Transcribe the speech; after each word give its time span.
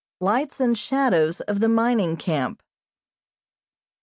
LIGHTS 0.19 0.59
AND 0.59 0.77
SHADOWS 0.79 1.41
OF 1.41 1.59
THE 1.59 1.69
MINING 1.69 2.17
CAMP. 2.17 2.63